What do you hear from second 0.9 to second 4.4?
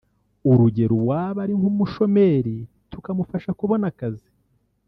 uwaba ari nk’umushomeri tukamufasha kubona akazi